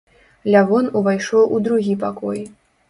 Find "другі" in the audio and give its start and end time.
1.69-1.93